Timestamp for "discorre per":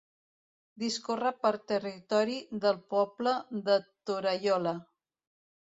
0.83-1.51